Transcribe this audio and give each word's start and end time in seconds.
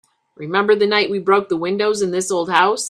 Remember 0.35 0.75
the 0.75 0.87
night 0.87 1.11
we 1.11 1.19
broke 1.19 1.47
the 1.47 1.57
windows 1.57 2.01
in 2.01 2.09
this 2.09 2.31
old 2.31 2.49
house? 2.49 2.79